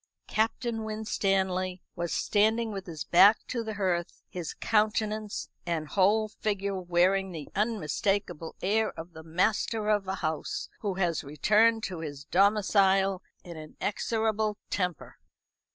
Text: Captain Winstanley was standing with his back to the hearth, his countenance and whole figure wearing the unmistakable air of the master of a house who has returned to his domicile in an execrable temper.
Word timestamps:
Captain 0.25 0.83
Winstanley 0.83 1.83
was 1.95 2.11
standing 2.11 2.71
with 2.71 2.87
his 2.87 3.03
back 3.03 3.37
to 3.45 3.63
the 3.63 3.75
hearth, 3.75 4.23
his 4.27 4.55
countenance 4.55 5.49
and 5.63 5.89
whole 5.89 6.27
figure 6.27 6.73
wearing 6.81 7.31
the 7.31 7.49
unmistakable 7.53 8.55
air 8.63 8.91
of 8.99 9.13
the 9.13 9.21
master 9.21 9.89
of 9.89 10.07
a 10.07 10.15
house 10.15 10.69
who 10.79 10.95
has 10.95 11.23
returned 11.23 11.83
to 11.83 11.99
his 11.99 12.23
domicile 12.25 13.21
in 13.43 13.57
an 13.57 13.77
execrable 13.79 14.57
temper. 14.71 15.19